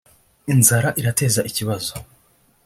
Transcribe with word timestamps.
inzara 0.53 0.89
irateza 0.99 1.41
ikibazo 1.49 1.93